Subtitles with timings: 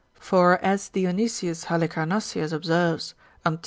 [0.19, 3.13] For as Dionysius Halicarnassaeus observes,
[3.45, 3.59] Antiq.